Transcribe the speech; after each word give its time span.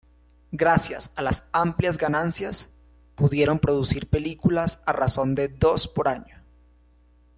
Gracias 0.51 1.13
a 1.15 1.21
las 1.21 1.47
amplias 1.51 1.99
ganancias, 1.99 2.73
pudieron 3.13 3.59
producir 3.59 4.09
películas 4.09 4.81
a 4.87 4.93
razón 4.93 5.35
de 5.35 5.47
dos 5.47 5.87
por 5.87 6.07
año. 6.07 6.43